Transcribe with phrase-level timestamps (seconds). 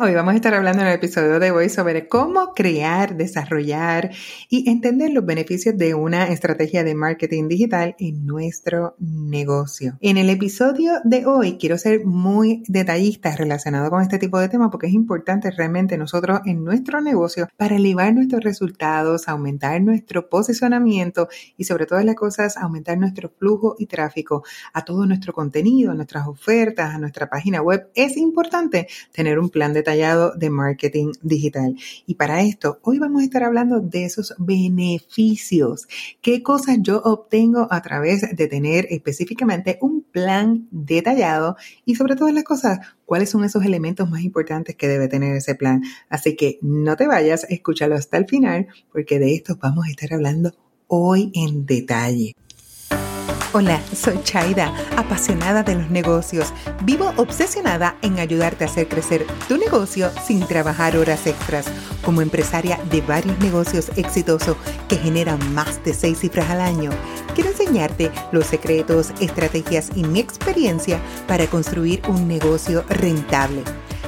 [0.00, 4.12] Hoy vamos a estar hablando en el episodio de hoy sobre cómo crear, desarrollar
[4.48, 9.98] y entender los beneficios de una estrategia de marketing digital en nuestro negocio.
[10.00, 14.68] En el episodio de hoy quiero ser muy detallista relacionado con este tipo de temas
[14.70, 21.26] porque es importante realmente nosotros en nuestro negocio para elevar nuestros resultados, aumentar nuestro posicionamiento
[21.56, 25.96] y sobre todas las cosas aumentar nuestro flujo y tráfico a todo nuestro contenido, a
[25.96, 27.90] nuestras ofertas, a nuestra página web.
[27.96, 31.74] Es importante tener un plan de de marketing digital.
[32.06, 35.88] Y para esto, hoy vamos a estar hablando de esos beneficios.
[36.20, 41.56] ¿Qué cosas yo obtengo a través de tener específicamente un plan detallado?
[41.86, 45.54] Y sobre todas las cosas, cuáles son esos elementos más importantes que debe tener ese
[45.54, 45.82] plan.
[46.10, 50.12] Así que no te vayas, escúchalo hasta el final, porque de esto vamos a estar
[50.12, 50.52] hablando
[50.86, 52.34] hoy en detalle.
[53.54, 56.52] Hola, soy Chaida, apasionada de los negocios.
[56.84, 61.66] Vivo obsesionada en ayudarte a hacer crecer tu negocio sin trabajar horas extras.
[62.04, 64.56] Como empresaria de varios negocios exitosos
[64.88, 66.90] que generan más de seis cifras al año,
[67.34, 73.62] quiero enseñarte los secretos, estrategias y mi experiencia para construir un negocio rentable.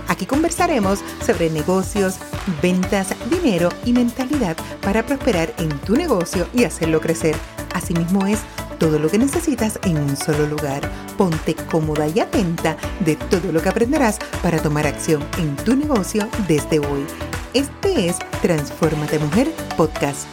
[0.08, 2.16] Aquí conversaremos sobre negocios,
[2.60, 7.36] ventas, dinero y mentalidad para prosperar en tu negocio y hacerlo crecer.
[7.72, 8.40] Asimismo es
[8.80, 10.80] todo lo que necesitas en un solo lugar.
[11.16, 16.26] Ponte cómoda y atenta de todo lo que aprenderás para tomar acción en tu negocio
[16.48, 17.04] desde hoy.
[17.52, 20.26] Este es Transformate Mujer Podcast.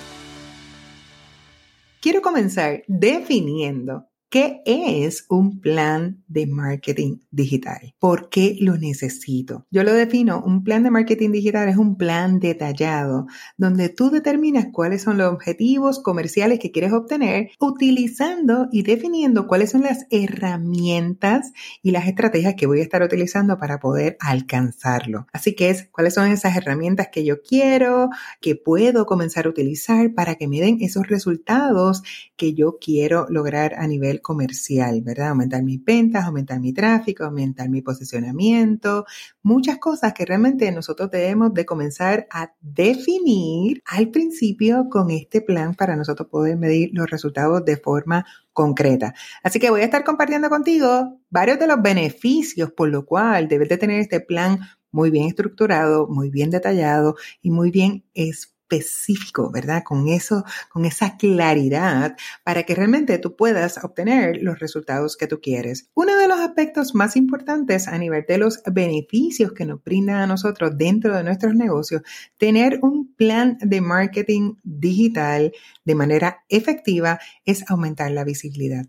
[2.01, 7.95] Quiero comenzar definiendo ¿Qué es un plan de marketing digital?
[7.97, 9.65] ¿Por qué lo necesito?
[9.71, 14.67] Yo lo defino, un plan de marketing digital es un plan detallado donde tú determinas
[14.73, 21.53] cuáles son los objetivos comerciales que quieres obtener utilizando y definiendo cuáles son las herramientas
[21.81, 25.25] y las estrategias que voy a estar utilizando para poder alcanzarlo.
[25.31, 28.09] Así que es cuáles son esas herramientas que yo quiero,
[28.41, 32.03] que puedo comenzar a utilizar para que me den esos resultados
[32.35, 35.29] que yo quiero lograr a nivel comercial, ¿verdad?
[35.29, 39.05] Aumentar mis ventas, aumentar mi tráfico, aumentar mi posicionamiento,
[39.43, 45.75] muchas cosas que realmente nosotros debemos de comenzar a definir al principio con este plan
[45.75, 49.13] para nosotros poder medir los resultados de forma concreta.
[49.43, 53.69] Así que voy a estar compartiendo contigo varios de los beneficios por lo cual debes
[53.69, 54.59] de tener este plan
[54.91, 59.83] muy bien estructurado, muy bien detallado y muy bien explicado específico, ¿verdad?
[59.83, 65.39] Con eso, con esa claridad para que realmente tú puedas obtener los resultados que tú
[65.41, 65.89] quieres.
[65.93, 70.27] Uno de los aspectos más importantes a nivel de los beneficios que nos brinda a
[70.27, 72.01] nosotros dentro de nuestros negocios,
[72.37, 75.53] tener un plan de marketing digital
[75.85, 78.85] de manera efectiva es aumentar la visibilidad.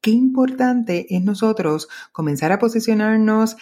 [0.00, 3.56] Qué importante es nosotros comenzar a posicionarnos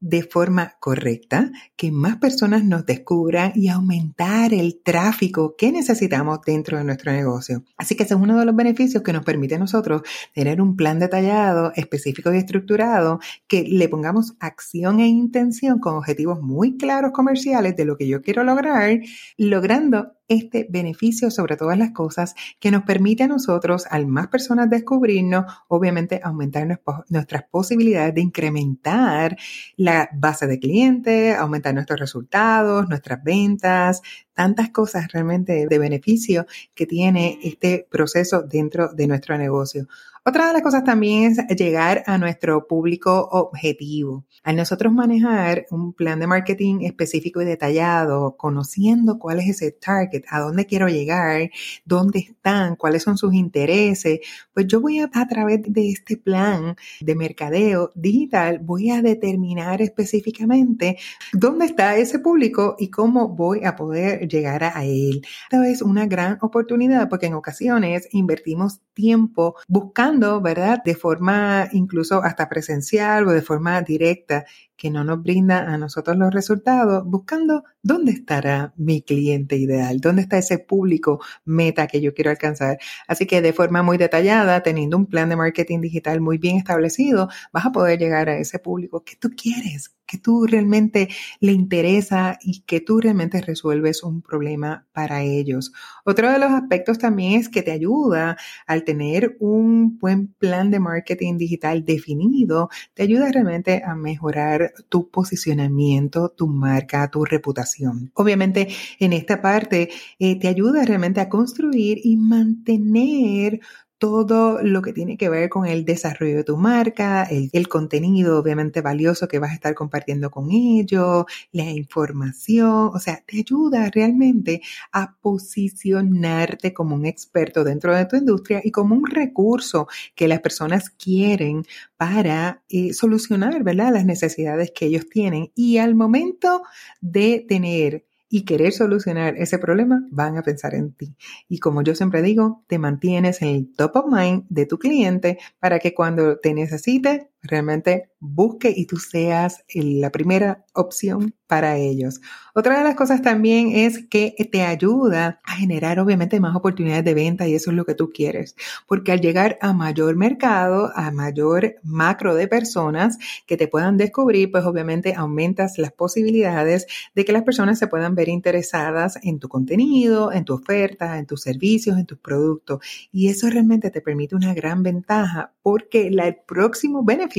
[0.00, 6.78] de forma correcta, que más personas nos descubran y aumentar el tráfico que necesitamos dentro
[6.78, 7.62] de nuestro negocio.
[7.76, 10.02] Así que ese es uno de los beneficios que nos permite a nosotros
[10.32, 16.40] tener un plan detallado, específico y estructurado, que le pongamos acción e intención con objetivos
[16.40, 19.00] muy claros comerciales de lo que yo quiero lograr,
[19.36, 24.70] logrando este beneficio sobre todas las cosas que nos permite a nosotros, al más personas
[24.70, 29.36] descubrirnos, obviamente aumentar nuestras posibilidades de incrementar
[29.76, 34.02] la base de clientes, aumentar nuestros resultados, nuestras ventas,
[34.40, 39.86] tantas cosas realmente de beneficio que tiene este proceso dentro de nuestro negocio.
[40.22, 44.26] Otra de las cosas también es llegar a nuestro público objetivo.
[44.42, 50.24] Al nosotros manejar un plan de marketing específico y detallado, conociendo cuál es ese target,
[50.28, 51.50] a dónde quiero llegar,
[51.86, 54.20] dónde están, cuáles son sus intereses,
[54.52, 59.80] pues yo voy a, a través de este plan de mercadeo digital, voy a determinar
[59.80, 60.98] específicamente
[61.32, 65.22] dónde está ese público y cómo voy a poder llegar a él.
[65.50, 70.82] Esta es una gran oportunidad porque en ocasiones invertimos tiempo buscando ¿verdad?
[70.84, 74.44] De forma incluso hasta presencial o de forma directa
[74.76, 80.22] que no nos brinda a nosotros los resultados, buscando dónde estará mi cliente ideal, dónde
[80.22, 82.78] está ese público meta que yo quiero alcanzar.
[83.06, 87.28] Así que de forma muy detallada, teniendo un plan de marketing digital muy bien establecido,
[87.52, 91.08] vas a poder llegar a ese público que tú quieres, que tú realmente
[91.40, 95.72] le interesa y que tú realmente resuelves un problema para ellos.
[96.04, 98.36] Otro de los aspectos también es que te ayuda
[98.66, 105.08] al tener un buen plan de marketing digital definido, te ayuda realmente a mejorar tu
[105.10, 108.10] posicionamiento, tu marca, tu reputación.
[108.14, 108.68] Obviamente,
[108.98, 113.60] en esta parte eh, te ayuda realmente a construir y mantener
[114.00, 118.80] todo lo que tiene que ver con el desarrollo de tu marca, el, contenido obviamente
[118.80, 124.62] valioso que vas a estar compartiendo con ellos, la información, o sea, te ayuda realmente
[124.90, 130.40] a posicionarte como un experto dentro de tu industria y como un recurso que las
[130.40, 131.64] personas quieren
[131.98, 133.92] para eh, solucionar, ¿verdad?
[133.92, 135.52] Las necesidades que ellos tienen.
[135.54, 136.62] Y al momento
[137.02, 141.16] de tener y querer solucionar ese problema, van a pensar en ti.
[141.48, 145.38] Y como yo siempre digo, te mantienes en el top of mind de tu cliente
[145.58, 152.20] para que cuando te necesite, realmente busque y tú seas la primera opción para ellos.
[152.54, 157.14] Otra de las cosas también es que te ayuda a generar obviamente más oportunidades de
[157.14, 158.54] venta y eso es lo que tú quieres,
[158.86, 164.50] porque al llegar a mayor mercado, a mayor macro de personas que te puedan descubrir,
[164.50, 169.48] pues obviamente aumentas las posibilidades de que las personas se puedan ver interesadas en tu
[169.48, 174.36] contenido, en tu oferta, en tus servicios, en tus productos y eso realmente te permite
[174.36, 177.29] una gran ventaja porque el próximo beneficio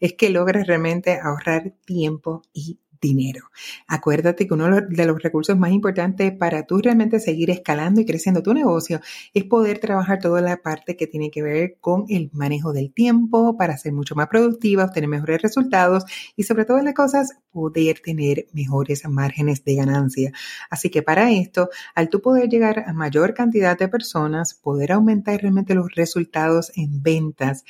[0.00, 3.50] es que logres realmente ahorrar tiempo y dinero.
[3.86, 8.42] Acuérdate que uno de los recursos más importantes para tú realmente seguir escalando y creciendo
[8.42, 9.00] tu negocio
[9.34, 13.56] es poder trabajar toda la parte que tiene que ver con el manejo del tiempo
[13.58, 16.04] para ser mucho más productiva, obtener mejores resultados
[16.34, 20.32] y sobre todo las cosas, poder tener mejores márgenes de ganancia.
[20.70, 25.40] Así que para esto, al tú poder llegar a mayor cantidad de personas, poder aumentar
[25.40, 27.64] realmente los resultados en ventas,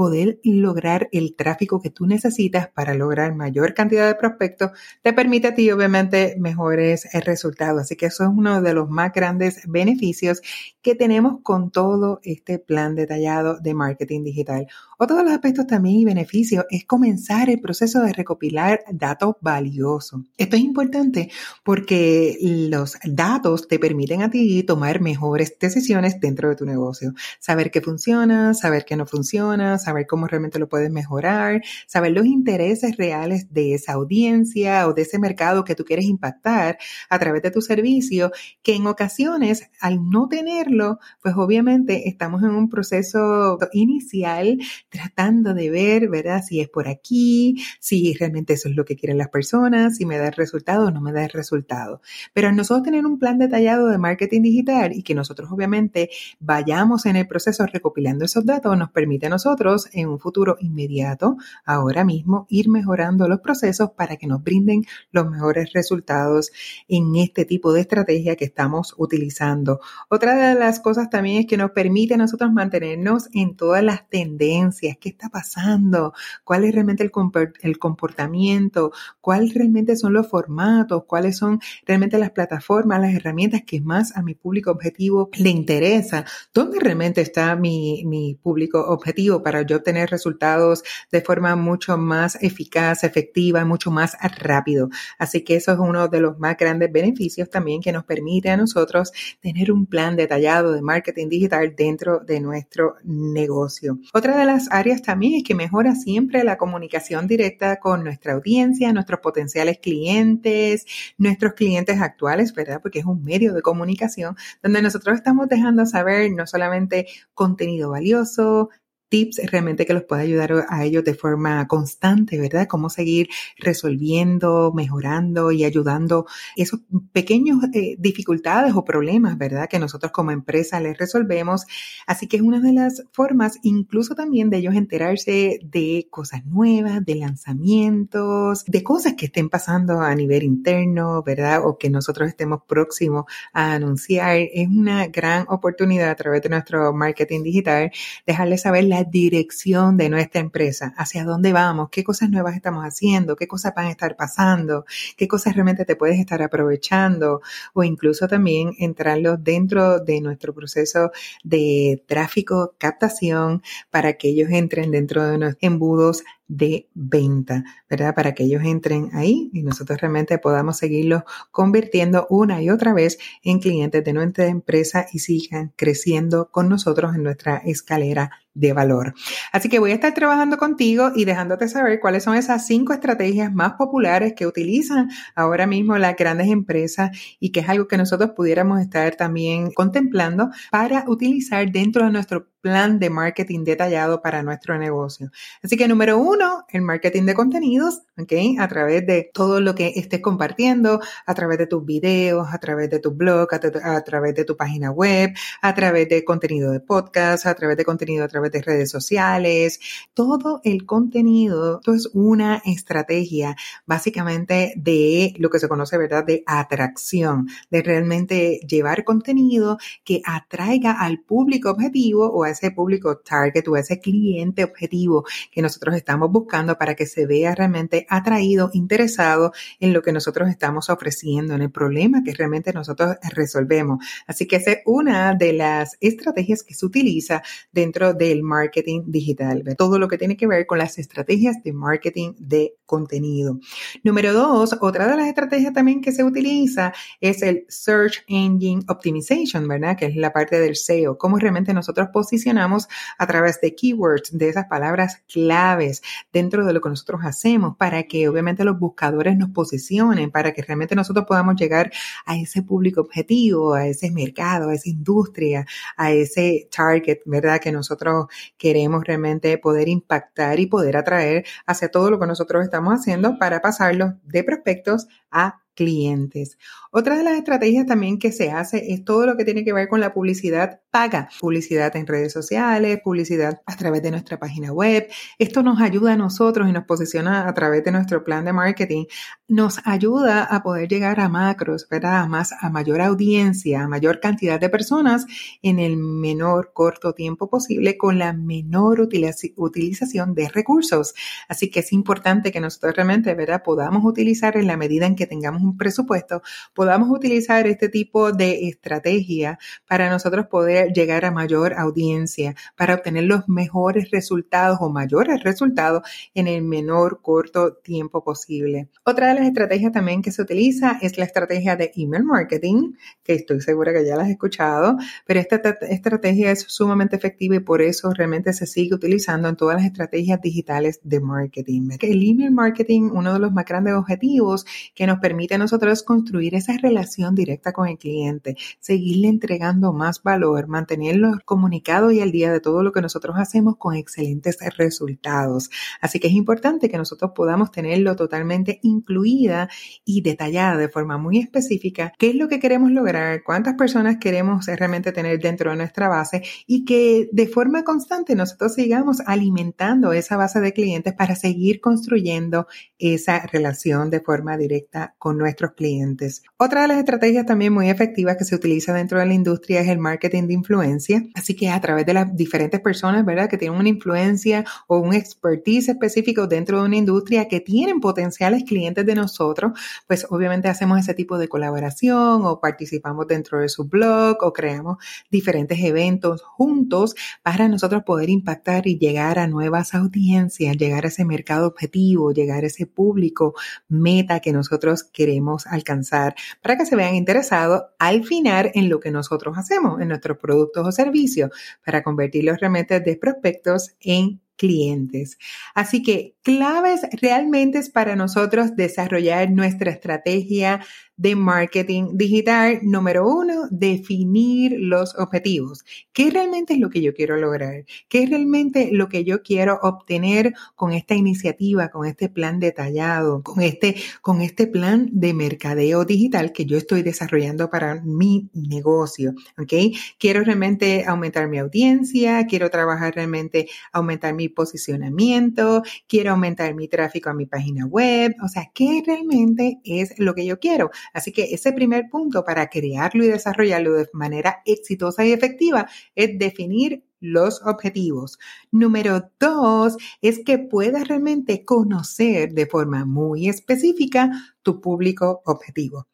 [0.00, 4.70] poder lograr el tráfico que tú necesitas para lograr mayor cantidad de prospectos,
[5.02, 7.82] te permite a ti obviamente mejores eh, resultados.
[7.82, 10.40] Así que eso es uno de los más grandes beneficios
[10.80, 14.68] que tenemos con todo este plan detallado de marketing digital.
[15.02, 20.20] Otro de los aspectos también y beneficios es comenzar el proceso de recopilar datos valiosos.
[20.36, 21.30] Esto es importante
[21.64, 27.14] porque los datos te permiten a ti tomar mejores decisiones dentro de tu negocio.
[27.38, 32.26] Saber qué funciona, saber qué no funciona, saber cómo realmente lo puedes mejorar, saber los
[32.26, 36.76] intereses reales de esa audiencia o de ese mercado que tú quieres impactar
[37.08, 38.32] a través de tu servicio,
[38.62, 44.58] que en ocasiones al no tenerlo, pues obviamente estamos en un proceso inicial
[44.90, 46.42] tratando de ver, ¿verdad?
[46.46, 50.18] Si es por aquí, si realmente eso es lo que quieren las personas, si me
[50.18, 52.00] da el resultado o no me da el resultado.
[52.34, 57.16] Pero nosotros tener un plan detallado de marketing digital y que nosotros obviamente vayamos en
[57.16, 62.46] el proceso recopilando esos datos nos permite a nosotros en un futuro inmediato, ahora mismo,
[62.48, 66.50] ir mejorando los procesos para que nos brinden los mejores resultados
[66.88, 69.80] en este tipo de estrategia que estamos utilizando.
[70.08, 74.08] Otra de las cosas también es que nos permite a nosotros mantenernos en todas las
[74.08, 76.12] tendencias, qué está pasando,
[76.44, 83.00] cuál es realmente el, comportamiento, cuáles realmente son los formatos, cuáles son realmente las plataformas,
[83.00, 86.24] las herramientas que más a mi público objetivo le interesa,
[86.54, 92.36] dónde realmente está mi, mi público objetivo para yo obtener resultados de forma mucho más
[92.42, 94.88] eficaz, efectiva, mucho más rápido.
[95.18, 98.56] Así que eso es uno de los más grandes beneficios también que nos permite a
[98.56, 103.98] nosotros tener un plan detallado de marketing digital dentro de nuestro negocio.
[104.12, 108.92] Otra de las áreas también es que mejora siempre la comunicación directa con nuestra audiencia,
[108.92, 110.86] nuestros potenciales clientes,
[111.18, 112.80] nuestros clientes actuales, ¿verdad?
[112.82, 118.70] Porque es un medio de comunicación donde nosotros estamos dejando saber no solamente contenido valioso,
[119.10, 122.66] tips realmente que los pueda ayudar a ellos de forma constante, ¿verdad?
[122.66, 123.28] Cómo seguir
[123.58, 126.26] resolviendo, mejorando y ayudando
[126.56, 126.80] esos
[127.12, 129.68] pequeños eh, dificultades o problemas, ¿verdad?
[129.68, 131.66] Que nosotros como empresa les resolvemos.
[132.06, 137.04] Así que es una de las formas, incluso también de ellos enterarse de cosas nuevas,
[137.04, 141.66] de lanzamientos, de cosas que estén pasando a nivel interno, ¿verdad?
[141.66, 144.36] O que nosotros estemos próximos a anunciar.
[144.36, 147.90] Es una gran oportunidad a través de nuestro marketing digital
[148.26, 153.36] dejarles saber la dirección de nuestra empresa, hacia dónde vamos, qué cosas nuevas estamos haciendo,
[153.36, 154.84] qué cosas van a estar pasando,
[155.16, 157.40] qué cosas realmente te puedes estar aprovechando
[157.74, 161.10] o incluso también entrarlos dentro de nuestro proceso
[161.44, 168.12] de tráfico, captación, para que ellos entren dentro de unos embudos de venta, ¿verdad?
[168.12, 173.18] Para que ellos entren ahí y nosotros realmente podamos seguirlos convirtiendo una y otra vez
[173.44, 179.14] en clientes de nuestra empresa y sigan creciendo con nosotros en nuestra escalera de valor.
[179.52, 183.52] Así que voy a estar trabajando contigo y dejándote saber cuáles son esas cinco estrategias
[183.54, 188.32] más populares que utilizan ahora mismo las grandes empresas y que es algo que nosotros
[188.34, 194.78] pudiéramos estar también contemplando para utilizar dentro de nuestro plan de marketing detallado para nuestro
[194.78, 195.30] negocio.
[195.62, 198.32] Así que número uno, el marketing de contenidos, ¿ok?
[198.58, 202.90] A través de todo lo que estés compartiendo, a través de tus videos, a través
[202.90, 207.46] de tu blog, a, través de tu página web, a través de contenido de podcast,
[207.46, 209.80] a través de contenido a través de redes sociales.
[210.14, 216.24] Todo el contenido, esto es una estrategia básicamente de lo que se conoce, ¿verdad?
[216.24, 223.66] De atracción, de realmente llevar contenido que atraiga al público objetivo o ese público target
[223.68, 229.52] o ese cliente objetivo que nosotros estamos buscando para que se vea realmente atraído, interesado
[229.78, 234.04] en lo que nosotros estamos ofreciendo, en el problema que realmente nosotros resolvemos.
[234.26, 237.42] Así que esa es una de las estrategias que se utiliza
[237.72, 242.34] dentro del marketing digital, todo lo que tiene que ver con las estrategias de marketing
[242.38, 243.58] de contenido.
[244.02, 249.66] Número dos, otra de las estrategias también que se utiliza es el Search Engine Optimization,
[249.68, 249.96] ¿verdad?
[249.96, 254.48] Que es la parte del SEO, cómo realmente nosotros posicionamos a través de keywords, de
[254.48, 259.50] esas palabras claves dentro de lo que nosotros hacemos para que obviamente los buscadores nos
[259.50, 261.90] posicionen, para que realmente nosotros podamos llegar
[262.26, 265.66] a ese público objetivo, a ese mercado, a esa industria,
[265.96, 267.60] a ese target, ¿verdad?
[267.60, 272.94] Que nosotros queremos realmente poder impactar y poder atraer hacia todo lo que nosotros estamos
[272.94, 276.58] haciendo para pasarlo de prospectos a clientes.
[276.92, 279.86] Otra de las estrategias también que se hace es todo lo que tiene que ver
[279.86, 285.06] con la publicidad paga, publicidad en redes sociales, publicidad a través de nuestra página web.
[285.38, 289.04] Esto nos ayuda a nosotros y nos posiciona a través de nuestro plan de marketing.
[289.46, 292.22] Nos ayuda a poder llegar a macros, ¿verdad?
[292.22, 295.26] A más, a mayor audiencia, a mayor cantidad de personas
[295.62, 301.14] en el menor corto tiempo posible con la menor utilización de recursos.
[301.48, 303.62] Así que es importante que nosotros realmente, ¿verdad?
[303.62, 306.42] Podamos utilizar en la medida en que tengamos un presupuesto,
[306.80, 313.24] podamos utilizar este tipo de estrategia para nosotros poder llegar a mayor audiencia, para obtener
[313.24, 318.88] los mejores resultados o mayores resultados en el menor corto tiempo posible.
[319.04, 323.34] Otra de las estrategias también que se utiliza es la estrategia de email marketing, que
[323.34, 324.96] estoy segura que ya la has escuchado,
[325.26, 329.76] pero esta estrategia es sumamente efectiva y por eso realmente se sigue utilizando en todas
[329.76, 331.90] las estrategias digitales de marketing.
[332.00, 336.54] El email marketing, uno de los más grandes objetivos que nos permite a nosotros construir
[336.54, 342.52] esa relación directa con el cliente, seguirle entregando más valor, mantenerlo comunicado y al día
[342.52, 345.70] de todo lo que nosotros hacemos con excelentes resultados.
[346.00, 349.68] Así que es importante que nosotros podamos tenerlo totalmente incluida
[350.04, 354.66] y detallada de forma muy específica qué es lo que queremos lograr, cuántas personas queremos
[354.66, 360.36] realmente tener dentro de nuestra base y que de forma constante nosotros sigamos alimentando esa
[360.36, 362.66] base de clientes para seguir construyendo
[362.98, 366.42] esa relación de forma directa con nuestros clientes.
[366.62, 369.88] Otra de las estrategias también muy efectivas que se utiliza dentro de la industria es
[369.88, 371.22] el marketing de influencia.
[371.34, 373.48] Así que a través de las diferentes personas, ¿verdad?
[373.48, 378.64] Que tienen una influencia o un expertise específico dentro de una industria que tienen potenciales
[378.64, 379.72] clientes de nosotros,
[380.06, 384.98] pues obviamente hacemos ese tipo de colaboración o participamos dentro de su blog o creamos
[385.30, 391.24] diferentes eventos juntos para nosotros poder impactar y llegar a nuevas audiencias, llegar a ese
[391.24, 393.54] mercado objetivo, llegar a ese público
[393.88, 399.10] meta que nosotros queremos alcanzar para que se vean interesados al final en lo que
[399.10, 401.50] nosotros hacemos, en nuestros productos o servicios,
[401.84, 405.38] para convertir los remetes de prospectos en clientes.
[405.74, 410.84] Así que claves realmente es para nosotros desarrollar nuestra estrategia
[411.20, 412.78] de marketing digital.
[412.82, 415.84] Número uno, definir los objetivos.
[416.14, 417.84] ¿Qué realmente es lo que yo quiero lograr?
[418.08, 423.42] ¿Qué es realmente lo que yo quiero obtener con esta iniciativa, con este plan detallado,
[423.42, 429.34] con este, con este plan de mercadeo digital que yo estoy desarrollando para mi negocio?
[429.58, 429.74] ¿Ok?
[430.18, 437.28] Quiero realmente aumentar mi audiencia, quiero trabajar realmente, aumentar mi posicionamiento, quiero aumentar mi tráfico
[437.28, 438.34] a mi página web.
[438.42, 440.90] O sea, ¿qué realmente es lo que yo quiero?
[441.12, 446.38] Así que ese primer punto para crearlo y desarrollarlo de manera exitosa y efectiva es
[446.38, 448.38] definir los objetivos.
[448.70, 454.30] Número dos es que puedas realmente conocer de forma muy específica
[454.62, 456.06] tu público objetivo.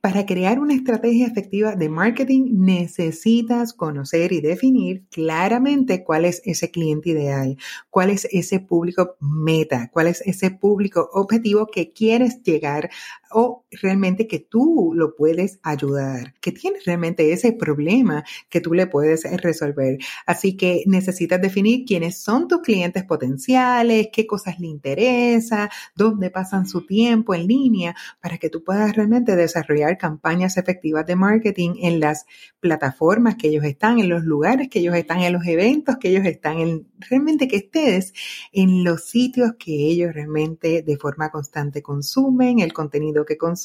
[0.00, 6.70] Para crear una estrategia efectiva de marketing necesitas conocer y definir claramente cuál es ese
[6.70, 7.58] cliente ideal,
[7.90, 12.88] cuál es ese público meta, cuál es ese público objetivo que quieres llegar
[13.30, 18.86] o realmente que tú lo puedes ayudar, que tienes realmente ese problema que tú le
[18.86, 19.98] puedes resolver.
[20.26, 26.66] Así que necesitas definir quiénes son tus clientes potenciales, qué cosas le interesa, dónde pasan
[26.66, 32.00] su tiempo en línea, para que tú puedas realmente desarrollar campañas efectivas de marketing en
[32.00, 32.26] las
[32.60, 36.24] plataformas que ellos están, en los lugares que ellos están, en los eventos que ellos
[36.24, 38.12] están, en realmente que estés
[38.52, 43.57] en los sitios que ellos realmente de forma constante consumen, el contenido que consumen,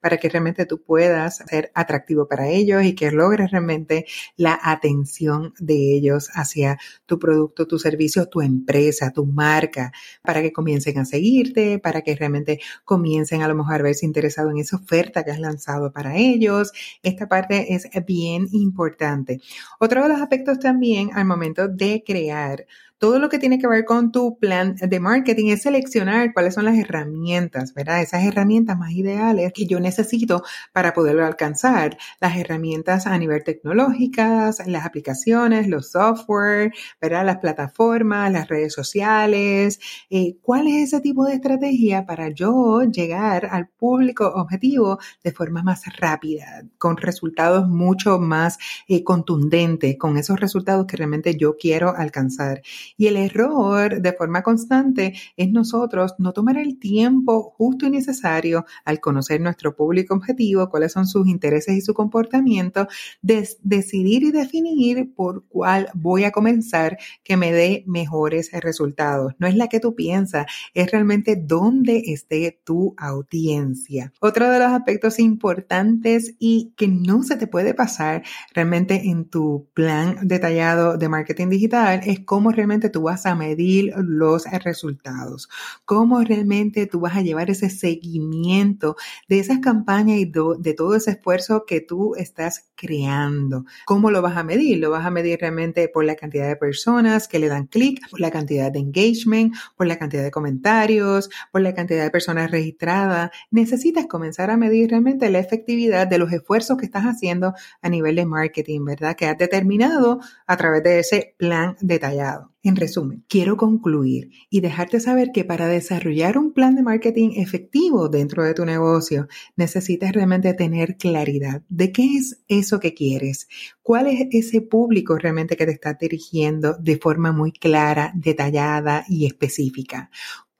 [0.00, 4.06] para que realmente tú puedas ser atractivo para ellos y que logres realmente
[4.36, 10.52] la atención de ellos hacia tu producto, tu servicio, tu empresa, tu marca, para que
[10.52, 14.76] comiencen a seguirte, para que realmente comiencen a lo mejor a verse interesado en esa
[14.76, 16.72] oferta que has lanzado para ellos.
[17.02, 19.40] Esta parte es bien importante.
[19.78, 22.66] Otro de los aspectos también al momento de crear
[23.00, 26.66] todo lo que tiene que ver con tu plan de marketing es seleccionar cuáles son
[26.66, 28.02] las herramientas, ¿verdad?
[28.02, 30.42] Esas herramientas más ideales que yo necesito
[30.74, 31.96] para poderlo alcanzar.
[32.20, 37.24] Las herramientas a nivel tecnológicas, las aplicaciones, los software, ¿verdad?
[37.24, 39.80] Las plataformas, las redes sociales.
[40.10, 45.62] Eh, ¿Cuál es ese tipo de estrategia para yo llegar al público objetivo de forma
[45.62, 51.96] más rápida, con resultados mucho más eh, contundentes, con esos resultados que realmente yo quiero
[51.96, 52.60] alcanzar?
[52.96, 58.64] Y el error de forma constante es nosotros no tomar el tiempo justo y necesario
[58.84, 62.86] al conocer nuestro público objetivo, cuáles son sus intereses y su comportamiento,
[63.22, 69.34] de decidir y definir por cuál voy a comenzar que me dé mejores resultados.
[69.38, 74.12] No es la que tú piensas, es realmente dónde esté tu audiencia.
[74.20, 78.22] Otro de los aspectos importantes y que no se te puede pasar
[78.54, 83.92] realmente en tu plan detallado de marketing digital es cómo realmente tú vas a medir
[83.96, 85.48] los resultados,
[85.84, 88.96] cómo realmente tú vas a llevar ese seguimiento
[89.28, 93.66] de esas campañas y de todo ese esfuerzo que tú estás creando.
[93.84, 94.78] ¿Cómo lo vas a medir?
[94.78, 98.20] Lo vas a medir realmente por la cantidad de personas que le dan clic, por
[98.20, 103.30] la cantidad de engagement, por la cantidad de comentarios, por la cantidad de personas registradas.
[103.50, 108.16] Necesitas comenzar a medir realmente la efectividad de los esfuerzos que estás haciendo a nivel
[108.16, 109.14] de marketing, ¿verdad?
[109.14, 112.50] Que has determinado a través de ese plan detallado.
[112.62, 118.10] En resumen, quiero concluir y dejarte saber que para desarrollar un plan de marketing efectivo
[118.10, 123.48] dentro de tu negocio, necesitas realmente tener claridad de qué es eso que quieres,
[123.82, 129.26] cuál es ese público realmente que te está dirigiendo de forma muy clara, detallada y
[129.26, 130.10] específica.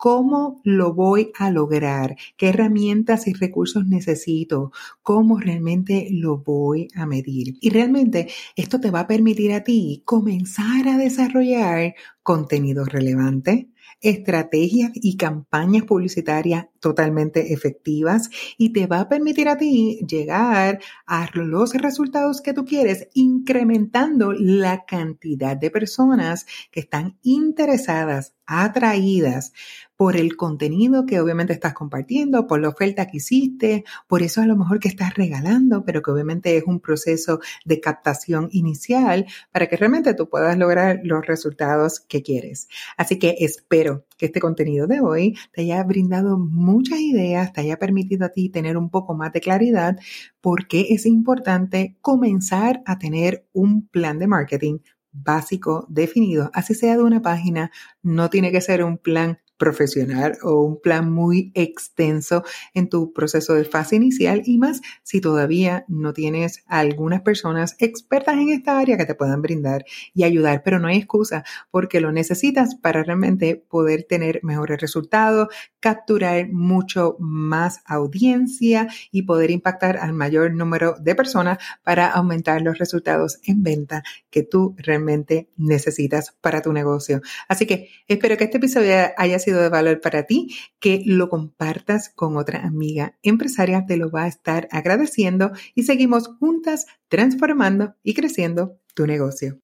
[0.00, 2.16] ¿Cómo lo voy a lograr?
[2.38, 4.72] ¿Qué herramientas y recursos necesito?
[5.02, 7.58] ¿Cómo realmente lo voy a medir?
[7.60, 13.68] Y realmente esto te va a permitir a ti comenzar a desarrollar contenido relevante,
[14.00, 21.28] estrategias y campañas publicitarias totalmente efectivas y te va a permitir a ti llegar a
[21.34, 29.52] los resultados que tú quieres, incrementando la cantidad de personas que están interesadas, atraídas
[30.00, 34.46] por el contenido que obviamente estás compartiendo, por la oferta que hiciste, por eso a
[34.46, 39.66] lo mejor que estás regalando, pero que obviamente es un proceso de captación inicial para
[39.66, 42.66] que realmente tú puedas lograr los resultados que quieres.
[42.96, 47.78] Así que espero que este contenido de hoy te haya brindado muchas ideas, te haya
[47.78, 49.98] permitido a ti tener un poco más de claridad
[50.40, 54.78] porque es importante comenzar a tener un plan de marketing
[55.12, 57.70] básico definido, así sea de una página,
[58.02, 62.42] no tiene que ser un plan profesional o un plan muy extenso
[62.74, 68.38] en tu proceso de fase inicial y más si todavía no tienes algunas personas expertas
[68.38, 72.10] en esta área que te puedan brindar y ayudar, pero no hay excusa porque lo
[72.10, 80.14] necesitas para realmente poder tener mejores resultados, capturar mucho más audiencia y poder impactar al
[80.14, 86.62] mayor número de personas para aumentar los resultados en venta que tú realmente necesitas para
[86.62, 87.20] tu negocio.
[87.46, 92.08] Así que espero que este episodio haya sido de valor para ti, que lo compartas
[92.08, 98.14] con otra amiga empresaria, te lo va a estar agradeciendo y seguimos juntas transformando y
[98.14, 99.60] creciendo tu negocio.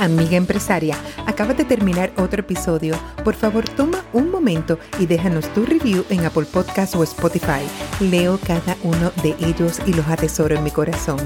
[0.00, 2.96] Amiga empresaria, acaba de terminar otro episodio.
[3.22, 7.62] Por favor, toma un momento y déjanos tu review en Apple Podcast o Spotify.
[8.00, 11.18] Leo cada uno de ellos y los atesoro en mi corazón.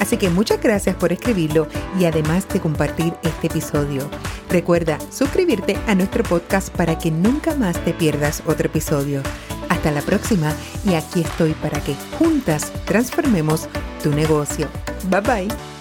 [0.00, 4.08] Así que muchas gracias por escribirlo y además de compartir este episodio.
[4.50, 9.22] Recuerda suscribirte a nuestro podcast para que nunca más te pierdas otro episodio.
[9.68, 10.52] Hasta la próxima
[10.84, 13.68] y aquí estoy para que juntas transformemos
[14.02, 14.68] tu negocio.
[15.10, 15.75] Bye bye.